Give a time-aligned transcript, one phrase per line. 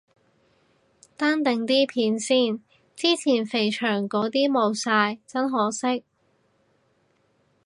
[1.15, 2.57] 單定啲片先，
[2.95, 6.03] 之前肥祥嗰啲冇晒，真可惜。